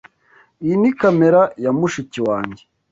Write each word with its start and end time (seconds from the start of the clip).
Iyi 0.63 0.75
ni 0.81 0.91
kamera 0.99 1.41
ya 1.63 1.71
mushiki 1.77 2.19
wanjye. 2.27 2.61